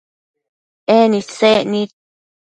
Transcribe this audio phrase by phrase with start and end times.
[0.99, 1.89] En isec nid